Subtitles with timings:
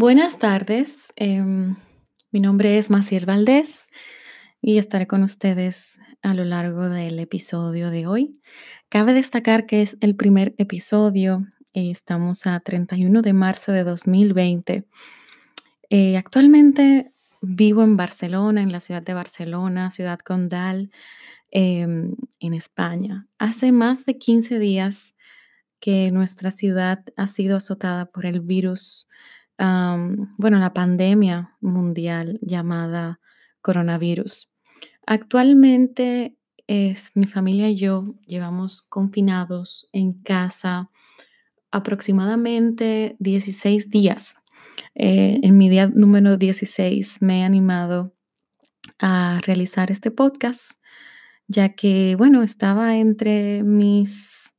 [0.00, 1.74] Buenas tardes, em,
[2.30, 3.88] mi nombre es Maciel Valdés
[4.62, 8.40] y estaré con ustedes a lo largo del episodio de hoy.
[8.90, 14.86] Cabe destacar que es el primer episodio, estamos a 31 de marzo de 2020.
[15.90, 17.10] Eh, actualmente
[17.42, 20.92] vivo en Barcelona, en la ciudad de Barcelona, ciudad condal,
[21.50, 23.26] em, en España.
[23.40, 25.16] Hace más de 15 días
[25.80, 29.08] que nuestra ciudad ha sido azotada por el virus
[29.58, 33.20] bueno, la pandemia mundial llamada
[33.60, 34.50] coronavirus.
[35.06, 40.90] Actualmente es, mi familia y yo llevamos confinados en casa
[41.70, 44.36] aproximadamente 16 días.
[44.94, 48.14] Eh, en mi día número 16 me he animado
[48.98, 50.72] a realizar este podcast,
[51.46, 54.50] ya que, bueno, estaba entre mis,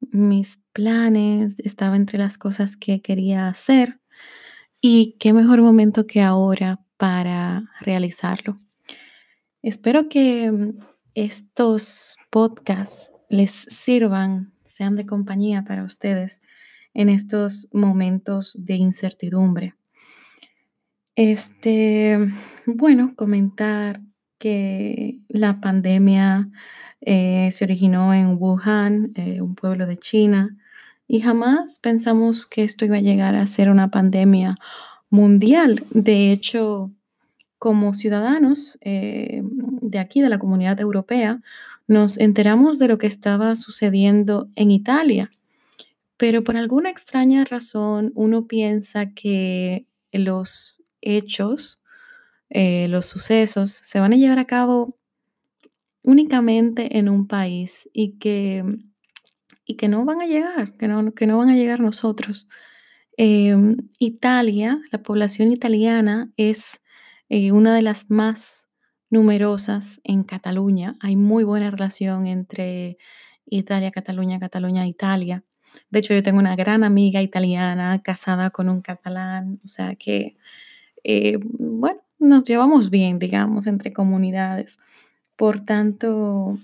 [0.00, 3.97] mis planes, estaba entre las cosas que quería hacer
[4.80, 8.56] y qué mejor momento que ahora para realizarlo.
[9.62, 10.78] Espero que mm,
[11.14, 16.42] estos podcasts les sirvan, sean de compañía para ustedes
[16.94, 19.74] en estos momentos de incertidumbre.
[21.16, 22.16] Este,
[22.66, 24.00] bueno, comentar
[24.38, 26.48] que la pandemia
[27.00, 30.56] eh, se originó en Wuhan, eh, un pueblo de China,
[31.08, 34.56] y jamás pensamos que esto iba a llegar a ser una pandemia
[35.08, 35.86] mundial.
[35.90, 36.92] De hecho,
[37.58, 41.40] como ciudadanos eh, de aquí, de la comunidad europea,
[41.86, 45.30] nos enteramos de lo que estaba sucediendo en Italia.
[46.18, 51.82] Pero por alguna extraña razón, uno piensa que los hechos,
[52.50, 54.94] eh, los sucesos, se van a llevar a cabo
[56.02, 58.64] únicamente en un país y que
[59.68, 62.48] y que no van a llegar, que no, que no van a llegar nosotros.
[63.18, 66.80] Em, Italia, la población italiana es
[67.28, 68.68] eh, una de las más
[69.10, 70.96] numerosas en Cataluña.
[71.00, 72.96] Hay muy buena relación entre
[73.46, 75.44] Italia, Cataluña, Cataluña, Italia.
[75.90, 80.36] De hecho, yo tengo una gran amiga italiana casada con un catalán, o sea que,
[81.04, 84.78] eh, bueno, nos llevamos bien, digamos, entre comunidades.
[85.36, 86.58] Por tanto,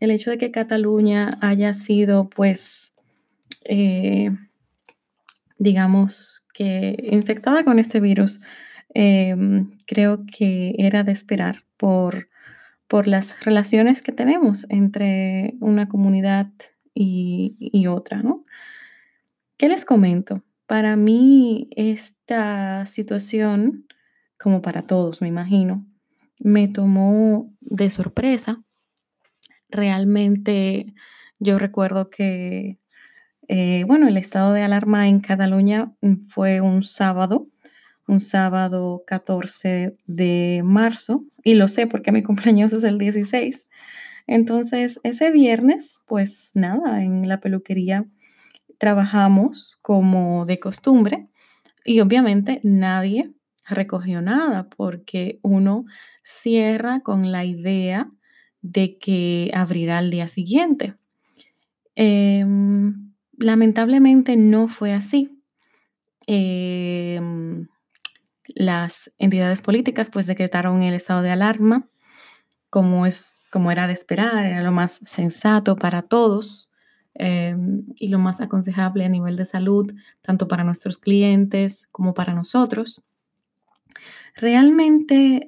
[0.00, 2.94] el hecho de que Cataluña haya sido, pues,
[3.64, 4.30] eh,
[5.58, 8.40] digamos que infectada con este virus,
[8.94, 12.28] em, creo que era de esperar por,
[12.88, 16.48] por las relaciones que tenemos entre una comunidad
[16.94, 18.44] y, y otra, ¿no?
[19.56, 20.42] ¿Qué les comento?
[20.66, 23.86] Para mí esta situación,
[24.38, 25.86] como para todos, me imagino,
[26.38, 28.65] me tomó de sorpresa
[29.76, 30.94] Realmente
[31.38, 32.78] yo recuerdo que,
[33.48, 37.48] eh, bueno, el estado de alarma en Cataluña mm, fue un sábado,
[38.08, 43.68] un sábado 14 de marzo, y lo sé porque mi cumpleaños es el 16.
[44.26, 48.06] Entonces, ese viernes, pues nada, en la peluquería
[48.78, 51.28] trabajamos como de costumbre
[51.84, 53.32] y obviamente nadie
[53.68, 55.86] recogió nada porque uno
[56.22, 58.10] cierra con la idea
[58.62, 60.94] de que abrirá al día siguiente.
[61.94, 65.42] Em, lamentablemente no fue así.
[66.26, 67.68] Em,
[68.54, 71.88] las entidades políticas pues decretaron el estado de alarma
[72.70, 76.68] como, es, como era de esperar, era lo más sensato para todos
[77.14, 82.34] em, y lo más aconsejable a nivel de salud, tanto para nuestros clientes como para
[82.34, 83.02] nosotros.
[84.34, 85.46] Realmente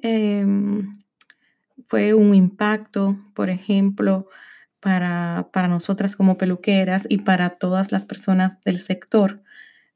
[1.89, 4.27] fue un impacto, por ejemplo,
[4.79, 9.41] para, para nosotras como peluqueras y para todas las personas del sector,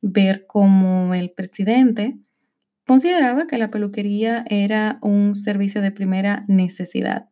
[0.02, 2.18] ver cómo el presidente
[2.88, 7.30] consideraba que la peluquería era un servicio de primera necesidad.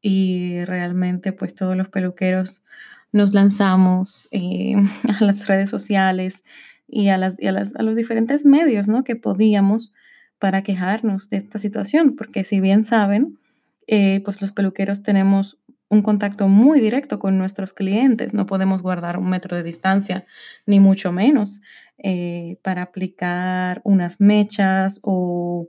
[0.00, 2.64] Y realmente, pues todos los peluqueros
[3.12, 4.74] nos lanzamos eh,
[5.20, 6.44] a las redes sociales
[6.88, 9.04] y, a, las, a, los diferentes medios ¿no?
[9.04, 9.92] que podíamos
[10.38, 13.38] para quejarnos de esta situación, porque si bien saben,
[13.86, 15.58] eh, pues los peluqueros tenemos
[15.88, 20.24] un contacto muy directo con nuestros clientes, no podemos guardar un metro de distancia,
[20.64, 21.60] ni mucho menos,
[21.98, 25.68] eh, para aplicar unas mechas o,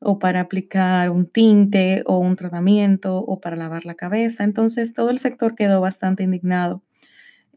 [0.00, 4.44] o para aplicar un tinte o un tratamiento o para lavar la cabeza.
[4.44, 6.82] Entonces todo el sector quedó bastante indignado.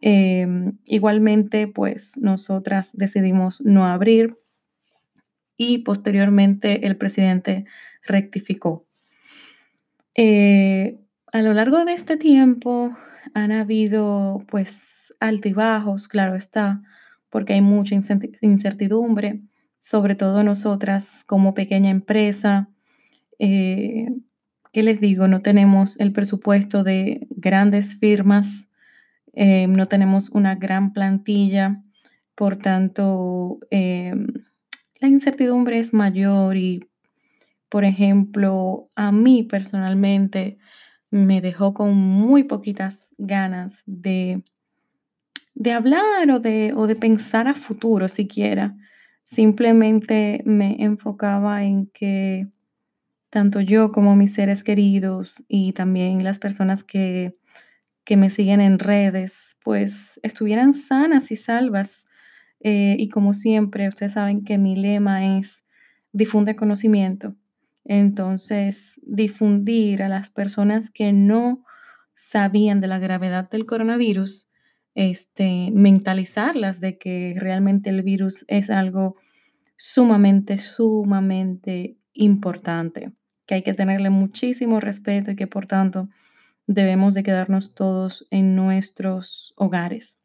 [0.01, 4.37] Em, igualmente, pues nosotras decidimos no abrir
[5.55, 7.65] y posteriormente el presidente
[8.03, 8.87] rectificó
[10.15, 10.99] eh,
[11.31, 12.95] a lo largo de este tiempo
[13.33, 16.81] han habido pues altibajos, claro está,
[17.29, 17.95] porque hay mucha
[18.41, 19.41] incertidumbre.
[19.77, 22.69] sobre todo nosotras como pequeña empresa.
[23.39, 24.07] Eh,
[24.71, 25.27] ¿Qué les digo?
[25.27, 28.69] No tenemos el presupuesto de grandes firmas,
[29.33, 31.83] eh, no tenemos una gran plantilla,
[32.35, 34.27] por tanto, em,
[34.99, 36.87] la incertidumbre es mayor y,
[37.71, 40.57] por ejemplo, a mí personalmente
[41.09, 44.43] me dejó con muy poquitas ganas de,
[45.55, 48.75] de hablar o de, o de pensar a futuro siquiera.
[49.23, 52.49] Simplemente me enfocaba en que
[53.29, 57.37] tanto yo como mis seres queridos y también las personas que,
[58.03, 62.07] que me siguen en redes, pues estuvieran sanas y salvas.
[62.59, 65.65] Eh, y como siempre, ustedes saben que mi lema es
[66.11, 67.37] difunde conocimiento.
[67.85, 71.65] Entonces, difundir a las personas que no
[72.13, 74.49] sabían de la gravedad del coronavirus,
[74.93, 79.15] este, mentalizarlas de que realmente el virus es algo
[79.77, 83.13] sumamente, sumamente importante,
[83.47, 86.09] que hay que tenerle muchísimo respeto y que por tanto
[86.67, 90.19] debemos de quedarnos todos en nuestros hogares.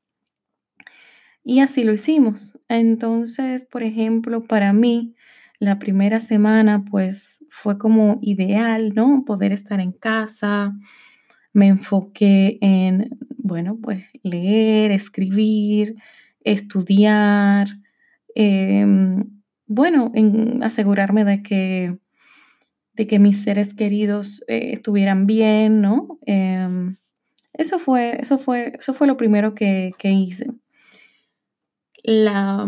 [1.42, 2.52] Y así lo hicimos.
[2.68, 5.14] Entonces, por ejemplo, para mí,
[5.58, 9.24] la primera semana, pues fue como ideal, ¿no?
[9.24, 10.74] Poder estar en casa.
[11.52, 15.96] Me enfoqué en, bueno, pues leer, escribir,
[16.44, 17.68] estudiar,
[18.34, 19.24] em,
[19.66, 21.98] bueno, en asegurarme de que,
[22.94, 26.18] de que mis seres queridos eh, estuvieran bien, ¿no?
[26.26, 26.96] Em,
[27.54, 30.46] eso fue, eso fue, eso fue lo primero que, que hice.
[32.04, 32.66] La,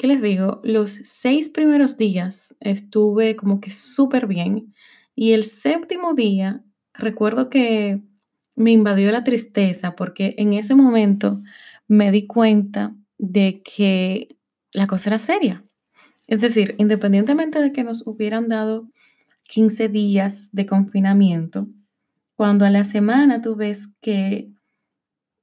[0.00, 0.62] ¿qué les digo?
[0.64, 4.72] Los seis primeros días estuve como que súper bien
[5.14, 6.64] y el séptimo día
[6.94, 8.00] recuerdo que
[8.56, 11.42] me invadió la tristeza porque en ese momento
[11.86, 14.38] me di cuenta de que
[14.72, 15.66] la cosa era seria.
[16.26, 18.88] Es decir, independientemente de que nos hubieran dado
[19.50, 21.68] 15 días de confinamiento,
[22.36, 24.50] cuando a la semana tú ves que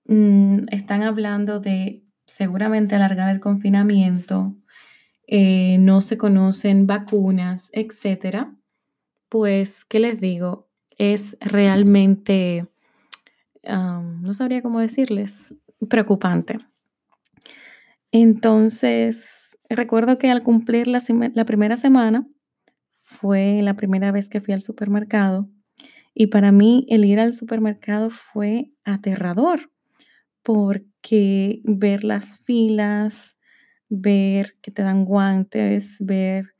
[0.05, 4.55] mm, están hablando de seguramente alargar el confinamiento,
[5.27, 8.53] eh, no se conocen vacunas, etcétera,
[9.29, 10.67] pues, ¿qué les digo?
[10.97, 12.65] Es realmente,
[13.63, 15.55] no sabría cómo decirles,
[15.89, 16.59] preocupante.
[18.11, 19.37] Entonces,
[19.69, 21.03] Recuerdo que al cumplir la,
[21.33, 22.25] la primera semana,
[23.03, 25.49] fue la primera vez que fui al supermercado
[26.13, 29.71] y para mí el ir al supermercado fue aterrador
[30.43, 30.87] porque
[31.63, 33.37] ver las filas,
[33.89, 36.53] ver que te dan guantes, ver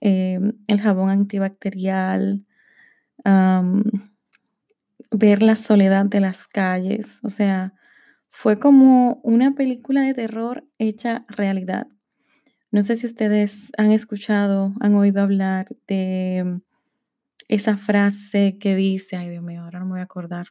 [0.00, 2.44] em, el jabón antibacterial,
[5.10, 7.74] ver la soledad de las calles, o sea,
[8.30, 11.88] fue como una película de terror hecha realidad.
[12.70, 16.60] No sé si ustedes han escuchado, han oído hablar de
[17.48, 20.48] esa frase que dice, ay Dios mío, ahora no me voy a acordar.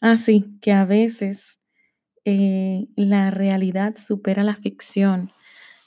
[0.00, 1.58] Ah, sí, que a veces
[2.28, 5.30] eh, la realidad supera la ficción.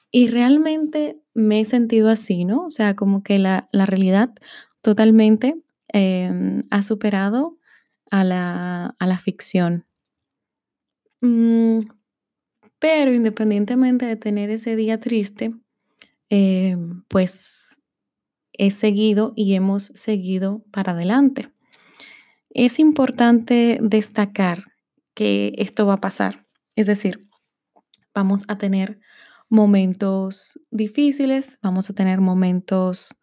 [0.09, 2.65] Y realmente me he sentido así, ¿no?
[2.65, 4.33] O sea, como que la, realidad
[4.81, 7.57] totalmente em, ha superado
[8.09, 9.85] a la, a la ficción.
[11.19, 11.79] Mm,
[12.79, 15.53] pero independientemente de tener ese día triste,
[16.29, 16.77] eh,
[17.09, 17.77] pues
[18.53, 21.51] he seguido y hemos seguido para adelante.
[22.49, 24.78] Es importante destacar
[25.19, 26.45] que esto va a pasar,
[26.77, 27.27] es decir,
[28.15, 29.01] vamos a tener
[29.49, 33.13] momentos difíciles, vamos a tener momentos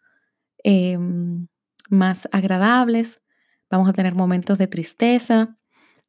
[0.62, 1.48] em,
[1.88, 3.22] más agradables,
[3.70, 5.56] vamos a tener momentos de tristeza,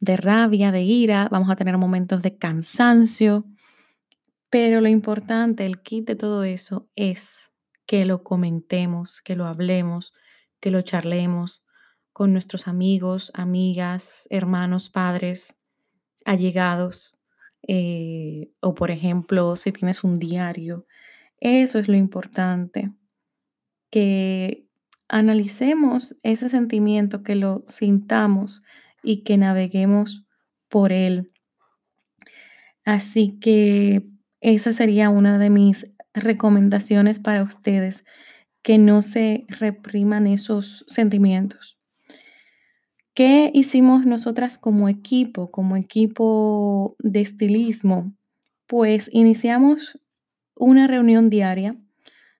[0.01, 3.45] de rabia, de ira, vamos a tener momentos de cansancio,
[4.49, 7.53] pero lo importante, el kit de todo eso es
[7.85, 10.11] que lo comentemos, que lo hablemos,
[10.59, 11.63] que lo charlemos
[12.11, 15.57] con nuestros amigos, amigas, hermanos, padres,
[16.27, 17.17] allegados,
[17.67, 20.85] eh, o por ejemplo, si tienes un diario.
[21.39, 22.91] Eso es lo importante,
[23.89, 24.67] que
[25.07, 28.61] analicemos ese sentimiento, que lo sintamos
[29.01, 30.25] y que naveguemos
[30.67, 31.31] por él.
[32.83, 34.05] Así que
[34.41, 38.03] esa sería una de mis recomendaciones para ustedes,
[38.63, 41.76] que no se repriman esos sentimientos.
[43.17, 48.15] ¿Qué hicimos nosotras como equipo, como equipo de estilismo?
[48.67, 49.99] Pues iniciamos
[50.55, 51.75] una reunión diaria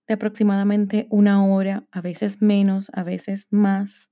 [0.07, 4.11] de aproximadamente una hora, a veces menos, a veces más,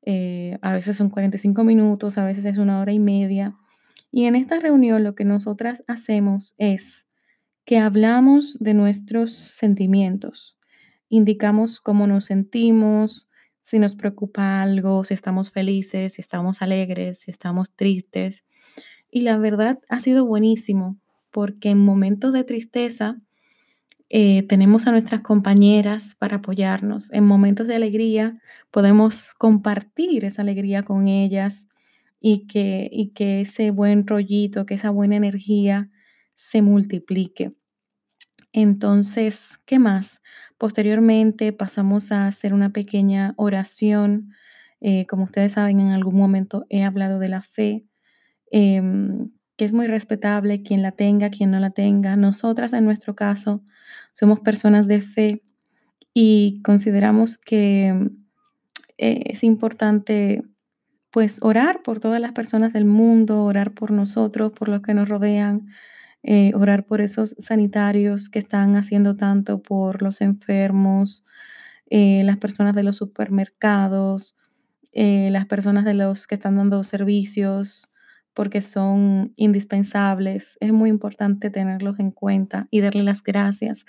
[0.00, 3.54] eh, a veces son 45 minutos, a veces es una hora y media.
[4.10, 7.06] Y en esta reunión lo que nosotras hacemos es
[7.66, 10.56] que hablamos de nuestros sentimientos,
[11.10, 13.29] indicamos cómo nos sentimos,
[13.62, 18.44] si nos preocupa algo, si estamos felices, si estamos alegres, si estamos tristes.
[19.10, 20.98] Y la verdad ha sido buenísimo
[21.30, 23.18] porque en momentos de tristeza
[24.08, 27.12] eh, tenemos a nuestras compañeras para apoyarnos.
[27.12, 28.40] En momentos de alegría
[28.70, 31.68] podemos compartir esa alegría con ellas
[32.20, 35.90] y que, y que ese buen rollito, que esa buena energía
[36.34, 37.52] se multiplique.
[38.52, 40.20] Entonces, ¿qué más?
[40.60, 44.34] Posteriormente pasamos a hacer una pequeña oración.
[44.82, 47.86] Eh, como ustedes saben, en algún momento he hablado de la fe.
[48.50, 52.14] Em, que es muy respetable quien la tenga, quien no la tenga.
[52.14, 53.62] Nosotras en nuestro caso
[54.12, 55.42] somos personas de fe
[56.12, 58.10] y consideramos que
[58.98, 60.42] eh, es importante
[61.10, 65.08] pues orar por todas las personas del mundo, orar por nosotros, por los que nos
[65.08, 65.68] rodean,
[66.22, 71.24] eh, orar por esos sanitarios que están haciendo tanto por los enfermos,
[71.90, 74.36] eh, las personas de los supermercados,
[74.92, 77.90] las personas de los que están dando servicios,
[78.34, 80.56] porque son indispensables.
[80.60, 83.84] Es muy importante tenerlos en cuenta y darle las gracias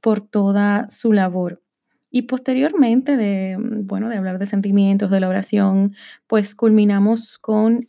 [0.00, 1.62] por toda su labor.
[2.10, 5.94] Y posteriormente de, mm, bueno, de hablar de sentimientos, de la oración,
[6.26, 7.88] pues culminamos con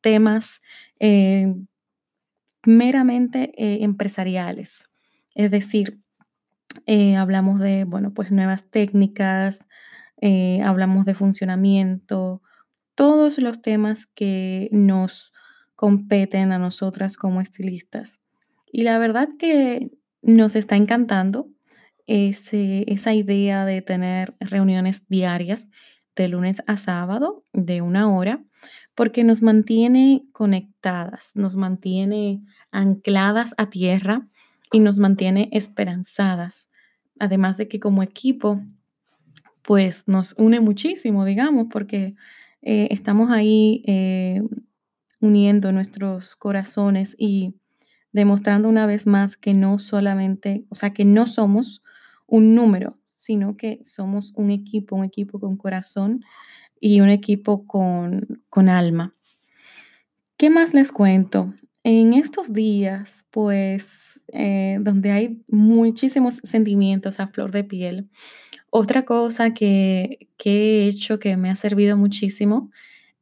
[0.00, 0.60] temas
[1.00, 1.54] eh,
[2.66, 4.90] meramente eh, empresariales.
[5.34, 6.00] Es decir,
[6.86, 9.60] eh, hablamos de, bueno, pues nuevas técnicas,
[10.64, 12.42] hablamos de funcionamiento,
[12.94, 15.32] todos los temas que nos
[15.76, 18.18] competen a nosotras como estilistas.
[18.72, 19.92] Y la verdad que
[20.22, 21.48] nos está encantando
[22.06, 25.68] esa idea de tener reuniones diarias
[26.16, 28.42] de lunes a sábado de una hora,
[28.96, 34.26] porque nos mantiene conectadas, nos mantiene ancladas a tierra
[34.72, 36.70] y nos mantiene esperanzadas.
[37.18, 38.62] Además de que como equipo,
[39.62, 42.14] pues nos une muchísimo, digamos, porque
[42.62, 44.42] eh, estamos ahí eh,
[45.20, 47.54] uniendo nuestros corazones y
[48.12, 51.82] demostrando una vez más que no solamente, o sea, que no somos
[52.26, 56.24] un número, sino que somos un equipo, un equipo con corazón
[56.80, 59.14] y un equipo con, con alma.
[60.36, 61.54] ¿Qué más les cuento?
[61.82, 68.10] En estos días, pues, eh, donde hay muchísimos sentimientos a flor de piel,
[68.70, 72.70] otra cosa que, he hecho que me ha servido muchísimo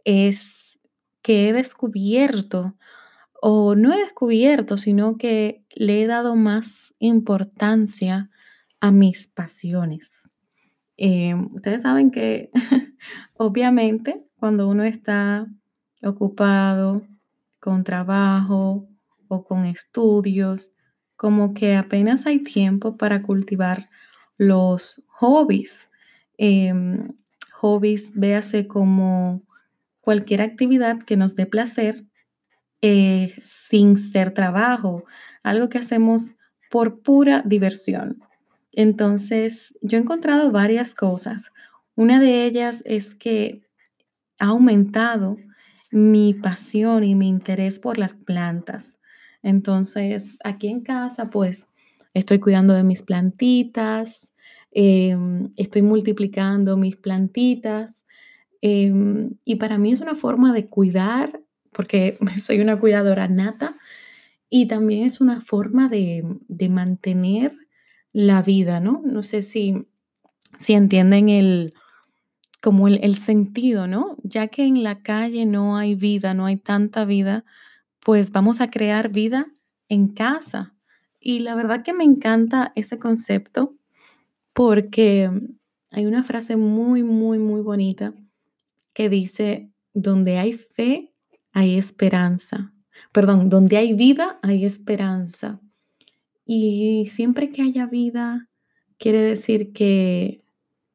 [0.05, 0.81] es
[1.23, 2.77] que he descubierto,
[3.41, 8.31] o no he descubierto, sino que le he dado más importancia
[8.81, 10.11] a mis pasiones.
[10.97, 12.51] Em, ustedes saben que
[13.35, 15.47] obviamente cuando uno está
[16.03, 17.03] ocupado
[17.61, 18.87] con trabajo
[19.29, 20.77] o con estudios,
[21.17, 23.89] como que apenas hay tiempo para cultivar
[24.37, 25.91] los hobbies.
[26.37, 27.09] Em,
[27.53, 29.43] hobbies, véase como
[30.01, 32.05] cualquier actividad que nos dé placer
[32.83, 35.05] eh, sin ser trabajo,
[35.43, 36.37] algo que hacemos
[36.71, 38.19] por pura diversión.
[38.77, 41.53] Entonces, yo he encontrado varias cosas.
[41.95, 43.63] Una de ellas es que
[44.41, 45.37] ha aumentado
[45.91, 48.99] mi pasión y mi interés por las plantas.
[49.43, 51.69] Entonces, aquí en casa, pues,
[52.15, 54.33] estoy cuidando de mis plantitas,
[54.73, 58.05] em, estoy multiplicando mis plantitas.
[58.61, 61.41] Em, y para mí es una forma de cuidar,
[61.73, 63.77] porque soy una cuidadora nata,
[64.51, 66.25] y también es una forma de,
[66.71, 67.53] mantener
[68.15, 69.03] la vida, ¿no?
[69.05, 69.87] No sé si,
[70.59, 71.75] si entienden el,
[72.63, 74.17] como el, el, sentido, ¿no?
[74.23, 77.45] Ya que en la calle no hay vida, no hay tanta vida,
[78.01, 79.49] pues vamos a crear vida
[79.89, 80.75] en casa.
[81.21, 83.77] Y la verdad que me encanta ese concepto
[84.55, 85.31] porque
[85.91, 88.15] hay una frase muy, muy, muy bonita
[88.95, 91.13] que dice, donde hay fe,
[91.53, 92.73] hay esperanza.
[93.13, 95.61] Perdón, donde hay vida, hay esperanza.
[96.45, 98.49] Y siempre que haya vida,
[98.99, 100.43] quiere decir que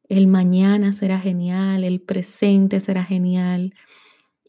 [0.08, 3.74] el mañana será genial, el presente será genial.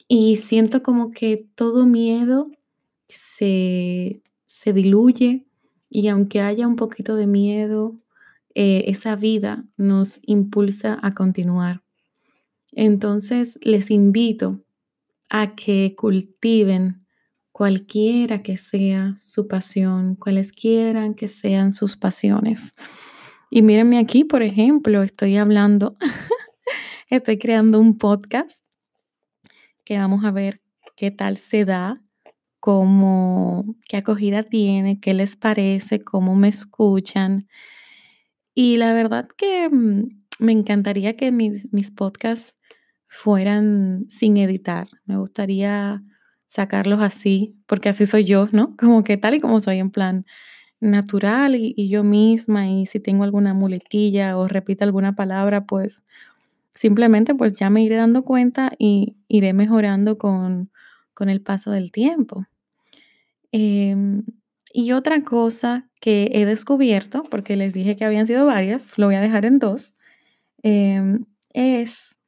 [0.08, 2.50] Y siento como que todo miedo
[3.08, 5.46] se, se diluye
[5.88, 8.00] y aunque haya un poquito de miedo,
[8.54, 11.82] eh, esa vida nos impulsa a continuar.
[12.72, 14.60] Entonces les invito
[15.28, 17.06] a que cultiven
[17.60, 22.72] cualquiera que sea su pasión, cualesquiera que sean sus pasiones.
[23.50, 25.98] Y mírenme aquí, por ejemplo, estoy hablando,
[27.10, 28.64] estoy creando un podcast
[29.84, 30.62] que vamos a ver
[30.96, 32.02] qué tal se da
[32.60, 37.46] cómo, qué acogida tiene, qué les parece, cómo me escuchan.
[38.54, 42.58] Y la verdad que mm, me encantaría que mis, mis podcasts
[43.06, 44.88] fueran sin editar.
[45.04, 46.02] Me gustaría
[46.50, 48.76] sacarlos así, porque así soy yo, ¿no?
[48.78, 50.26] Como que tal y como soy, en plan
[50.80, 52.68] natural y, yo misma.
[52.68, 56.04] Y si tengo alguna muletilla o repito alguna palabra, pues
[56.72, 60.70] simplemente pues ya me iré dando cuenta y iré mejorando con,
[61.14, 62.46] con el paso del tiempo.
[63.52, 64.24] Em,
[64.72, 69.16] y otra cosa que he descubierto, porque les dije que habían sido varias, lo voy
[69.16, 69.96] a dejar en dos,
[70.62, 72.18] em, es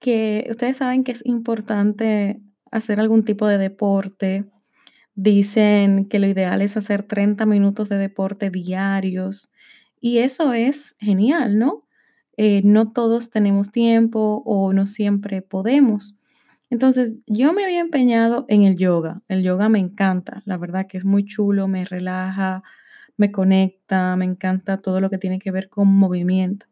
[0.00, 2.40] que ustedes saben que es importante
[2.72, 4.46] hacer algún tipo de deporte.
[5.14, 9.50] Dicen que lo ideal es hacer 30 minutos de deporte diarios
[10.00, 11.86] y eso es genial, ¿no?
[12.36, 16.18] Eh, no todos tenemos tiempo o no siempre podemos.
[16.70, 19.20] Entonces, yo me había empeñado en el yoga.
[19.28, 22.62] El yoga me encanta, la verdad que es muy chulo, me relaja,
[23.18, 26.66] me conecta, me encanta todo lo que tiene que ver con movimiento.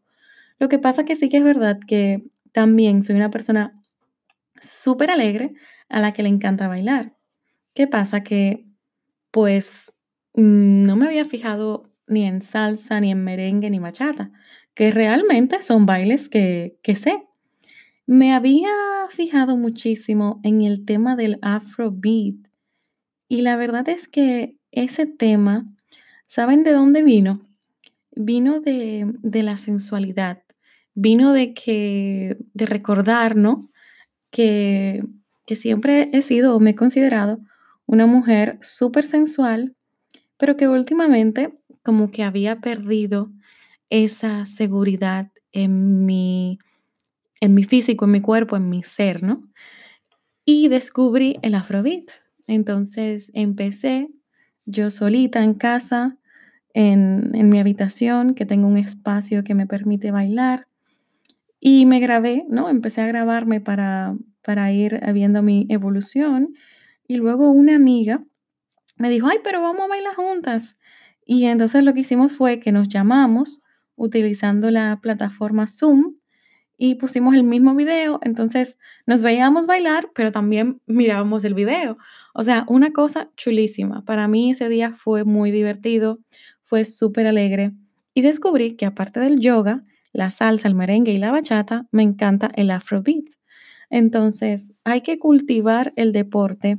[0.58, 3.80] Lo que pasa que sí que es verdad que también soy una persona
[4.60, 5.54] súper alegre
[5.90, 7.16] a la que le encanta bailar.
[7.74, 8.22] ¿Qué pasa?
[8.22, 8.66] Que
[9.30, 9.92] pues
[10.34, 14.32] no me había fijado ni en salsa, ni en merengue, ni bachata,
[14.74, 17.26] que realmente son bailes que, que sé.
[18.06, 18.70] Me había
[19.10, 22.50] fijado muchísimo en el tema del afrobeat
[23.28, 25.72] y la verdad es que ese tema,
[26.26, 27.46] ¿saben de dónde vino?
[28.10, 30.42] Vino de, de la sensualidad,
[30.94, 33.70] vino de que, de recordar, ¿no?
[34.30, 35.04] Que,
[35.50, 37.40] que siempre he sido o me he considerado
[37.84, 39.74] una mujer súper sensual,
[40.36, 43.32] pero que últimamente como que había perdido
[43.88, 46.60] esa seguridad en mi,
[47.40, 49.42] en mi físico, en mi cuerpo, en mi ser, ¿no?
[50.44, 52.04] Y descubrí el afrobeat.
[52.46, 54.08] Entonces empecé
[54.66, 56.16] yo solita en casa,
[56.74, 60.68] en, en mi habitación, que tengo un espacio que me permite bailar.
[61.58, 62.68] Y me grabé, ¿no?
[62.68, 66.54] Empecé a grabarme para, para ir viendo mi evolución.
[67.06, 68.24] Y luego una amiga
[68.96, 70.76] me dijo, ay, pero vamos a bailar juntas.
[71.24, 73.60] Y entonces lo que hicimos fue que nos llamamos
[73.96, 76.16] utilizando la plataforma Zoom
[76.82, 81.98] y pusimos el mismo video, entonces nos veíamos bailar, pero también mirábamos el video.
[82.34, 84.04] O sea, una cosa chulísima.
[84.04, 86.20] Para mí ese día fue muy divertido,
[86.64, 87.72] fue súper alegre
[88.14, 92.50] y descubrí que aparte del yoga, la salsa, el merengue y la bachata, me encanta
[92.54, 93.39] el afrobeat.
[93.90, 96.78] Entonces, hay que cultivar el deporte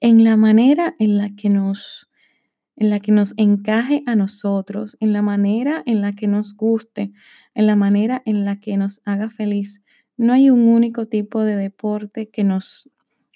[0.00, 2.08] en la manera en la que nos
[2.76, 7.12] en la que nos encaje a nosotros, en la manera en la que nos guste,
[7.54, 9.84] en la manera en la que nos haga feliz.
[10.16, 12.90] No hay un único tipo de deporte que nos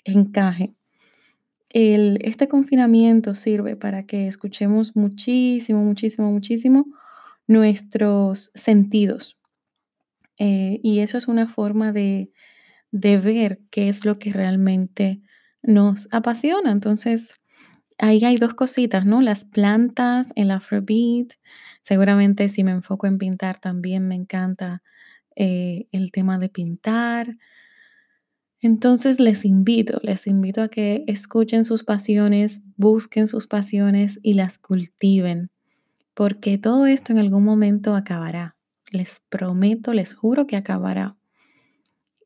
[0.04, 0.74] encaje.
[1.70, 6.86] Este confinamiento sirve para que escuchemos muchísimo, muchísimo, muchísimo
[7.46, 9.38] nuestros sentidos.
[10.38, 12.30] Eh, y eso es una forma de,
[12.90, 15.20] de ver qué es lo que realmente
[15.62, 16.70] nos apasiona.
[16.70, 17.34] Entonces,
[17.98, 19.20] ahí hay dos cositas, ¿no?
[19.20, 21.32] Las plantas, el afrobeat.
[21.82, 24.82] Seguramente si me enfoco en pintar también me encanta
[25.36, 27.36] eh, el tema de pintar.
[28.60, 34.58] Entonces les invito, les invito a que escuchen sus pasiones, busquen sus pasiones y las
[34.58, 35.50] cultiven,
[36.14, 38.56] porque todo esto en algún momento acabará.
[38.90, 41.17] Les prometo, les juro que acabará.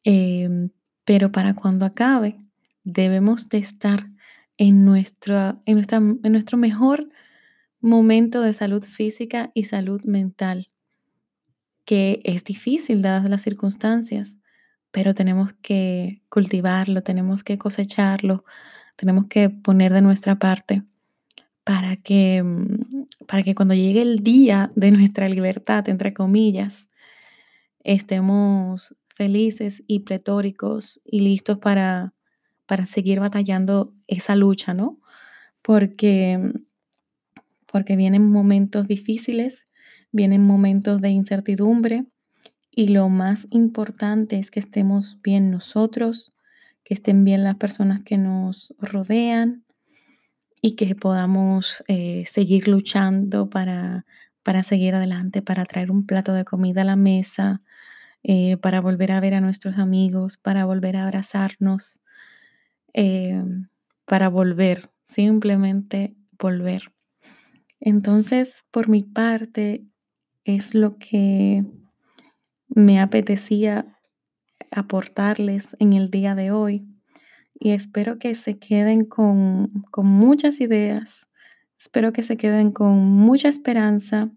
[0.05, 0.71] Em,
[1.05, 2.37] pero para cuando acabe,
[2.85, 4.09] debemos de estar
[4.57, 7.09] en, nuestro, en, nuestra, en nuestro mejor
[7.81, 10.71] momento de salud física y salud mental,
[11.85, 14.39] que es difícil dadas las circunstancias,
[14.93, 18.45] pero tenemos que cultivarlo, tenemos que cosecharlo,
[18.97, 20.83] tenemos que poner de nuestra parte
[21.65, 26.89] para que, mm, para que cuando llegue el día de nuestra libertad, entre comillas,
[27.85, 32.13] estemos felices y pletóricos y listos para
[32.73, 34.99] para seguir batallando esa lucha, ¿no?
[35.61, 36.53] Porque,
[37.71, 39.65] porque vienen momentos difíciles,
[40.11, 42.07] vienen momentos de incertidumbre
[42.71, 46.33] y lo más importante es que estemos bien nosotros,
[46.83, 49.65] que estén bien las personas que nos rodean
[50.63, 54.07] y que podamos eh, seguir luchando para,
[54.43, 57.61] para seguir adelante, para traer un plato de comida a la mesa,
[58.23, 62.03] eh, para volver a ver a nuestros amigos, para volver a abrazarnos,
[62.95, 63.69] Em,
[64.05, 66.93] para volver, simplemente volver.
[67.81, 69.87] Entonces, por mi parte,
[70.45, 71.65] es lo que
[72.69, 73.99] me apetecía
[74.71, 76.87] aportarles en el día de hoy.
[77.65, 81.29] y espero que se queden con, con muchas ideas,
[81.79, 84.33] espero que se queden con mucha esperanza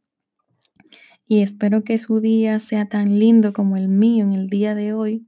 [1.28, 4.94] y espero que su día sea tan lindo como el mío en el día de
[4.94, 5.28] hoy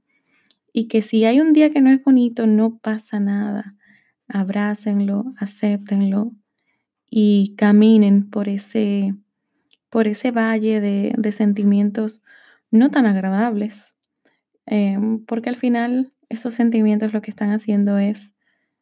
[0.72, 3.74] y que si hay un día que no es bonito, no pasa nada.
[4.28, 6.32] Abrácenlo, acéptenlo
[7.10, 9.14] y caminen por ese,
[9.90, 12.22] por ese valle de, de sentimientos
[12.70, 13.96] no tan agradables,
[14.66, 18.34] em, porque al final esos sentimientos lo que están haciendo es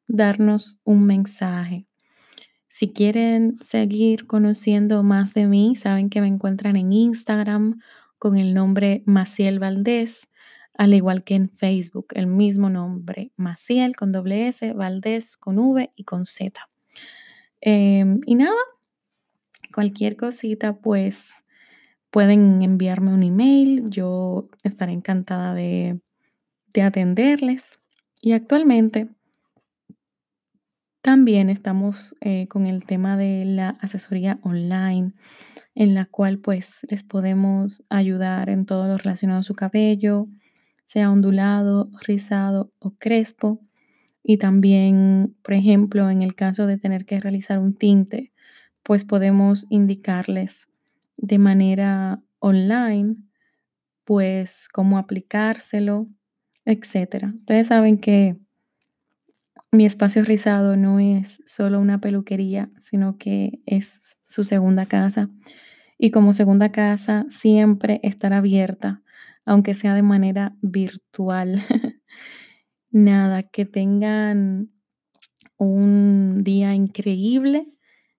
[0.08, 1.86] darnos un mensaje.
[2.78, 7.80] Si quieren seguir conociendo más de mí, saben que me encuentran en Instagram
[8.18, 10.30] con el nombre Maciel Valdés,
[10.74, 15.90] al igual que en Facebook, el mismo nombre, Maciel con doble S, Valdés con V
[15.96, 16.68] y con Z.
[17.62, 18.60] Em, y nada,
[19.72, 21.46] cualquier cosita, pues
[22.10, 25.98] pueden enviarme un email, yo estaré encantada de,
[26.74, 27.80] de atenderles.
[28.20, 29.15] Y actualmente
[31.06, 35.12] también estamos eh, con el tema de la asesoría online,
[35.76, 40.26] en la cual pues les podemos ayudar en todo lo relacionado a su cabello,
[40.84, 43.60] sea ondulado, rizado o crespo.
[44.24, 48.32] Y también, por ejemplo, en el caso de tener que realizar un tinte,
[48.82, 50.68] pues podemos indicarles
[51.16, 53.14] de manera online,
[54.02, 56.08] pues cómo aplicárselo,
[56.64, 57.32] etcétera.
[57.36, 58.36] Ustedes saben que
[59.76, 65.28] mi espacio rizado no es solo una peluquería, sino que es su segunda casa.
[65.98, 69.02] Y como segunda casa siempre estará abierta,
[69.44, 71.62] aunque sea de manera virtual.
[72.90, 74.70] Nada, que tengan
[75.58, 77.66] un día increíble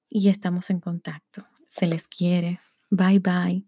[0.10, 1.46] y estamos en contacto.
[1.70, 2.60] Se les quiere.
[2.90, 3.66] Bye bye.